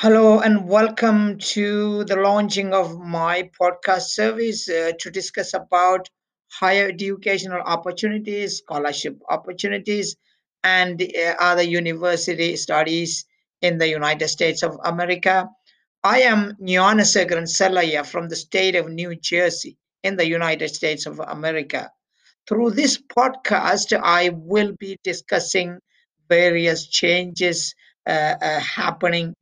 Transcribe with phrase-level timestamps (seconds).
[0.00, 6.08] Hello and welcome to the launching of my podcast service uh, to discuss about
[6.52, 10.14] higher educational opportunities, scholarship opportunities,
[10.62, 13.24] and uh, other university studies
[13.60, 15.48] in the United States of America.
[16.04, 21.18] I am Gnanaseharan Selliah from the state of New Jersey in the United States of
[21.18, 21.90] America.
[22.46, 25.80] Through this podcast, I will be discussing
[26.28, 27.74] various changes
[28.06, 29.34] uh, uh, happening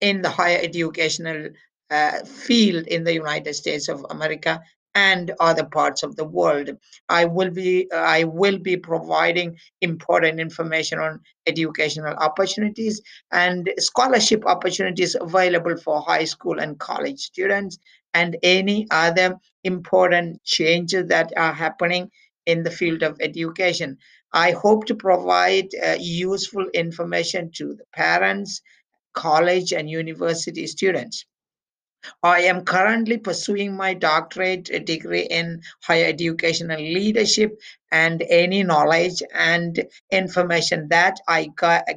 [0.00, 1.48] in the higher educational
[1.90, 4.60] uh, field in the United States of America
[4.94, 6.70] and other parts of the world.
[7.10, 15.14] I will be I will be providing important information on educational opportunities and scholarship opportunities
[15.20, 17.78] available for high school and college students
[18.14, 22.10] and any other important changes that are happening
[22.46, 23.98] in the field of education.
[24.32, 28.62] I hope to provide uh, useful information to the parents
[29.16, 31.24] college and university students.
[32.22, 37.58] I am currently pursuing my doctorate degree in higher education and leadership,
[37.90, 41.48] and any knowledge and information that I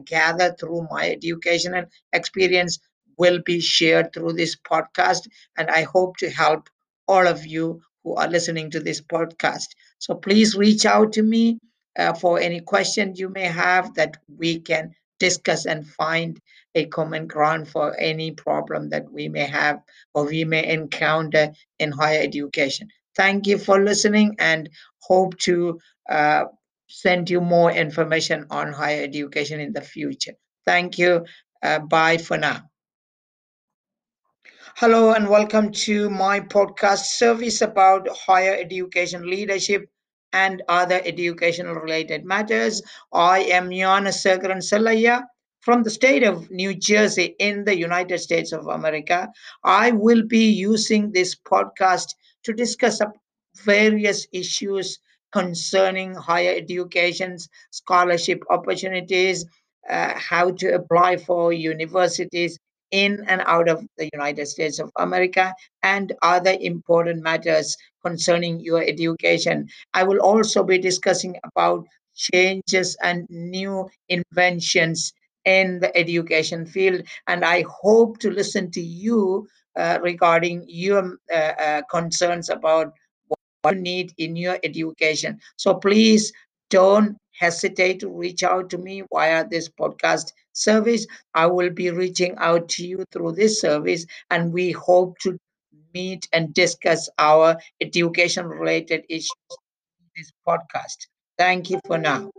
[0.05, 2.79] gather through my educational experience
[3.17, 5.27] will be shared through this podcast.
[5.57, 6.69] And I hope to help
[7.07, 9.67] all of you who are listening to this podcast.
[9.99, 11.59] So please reach out to me
[11.97, 16.39] uh, for any questions you may have that we can discuss and find
[16.75, 19.81] a common ground for any problem that we may have
[20.13, 22.89] or we may encounter in higher education.
[23.15, 24.69] Thank you for listening and
[25.01, 26.45] hope to uh,
[26.87, 30.33] send you more information on higher education in the future.
[30.65, 31.25] Thank you.
[31.61, 32.69] Uh, bye for now.
[34.77, 39.89] Hello and welcome to my podcast service about higher education leadership
[40.33, 42.81] and other educational related matters.
[43.13, 45.23] I am Yana Gnanaseharan Selliah
[45.61, 49.29] from the state of New Jersey in the United States of America.
[49.63, 52.13] I will be using this podcast
[52.43, 53.01] to discuss
[53.63, 54.99] various issues
[55.31, 59.45] concerning higher education's scholarship opportunities,
[59.89, 62.57] uh, how to apply for universities
[62.91, 68.81] in and out of the United States of America, and other important matters concerning your
[68.83, 69.67] education.
[69.93, 71.85] I will also be discussing about
[72.15, 75.13] changes and new inventions
[75.45, 77.01] in the education field.
[77.27, 82.93] And I hope to listen to you uh, regarding your uh, uh, concerns about
[83.27, 85.39] what you need in your education.
[85.57, 86.31] So please
[86.69, 91.07] don't hesitate to reach out to me via this podcast service.
[91.33, 95.37] I will be reaching out to you through this service, and we hope to
[95.93, 99.57] meet and discuss our education related issues
[99.99, 101.07] in this podcast.
[101.37, 102.29] Thank you for now.